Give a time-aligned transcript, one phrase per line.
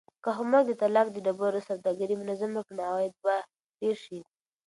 [0.23, 3.35] که حکومت د تالک د ډبرو سوداګري منظمه کړي نو عواید به
[3.81, 4.19] ډېر شي.